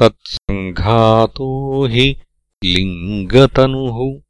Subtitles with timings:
[0.00, 2.16] तत्सङ्घातो हि
[2.64, 4.20] लिङ्गतनुः।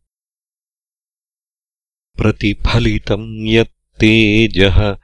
[2.19, 4.97] प्रतिफलितम् यत्तेजः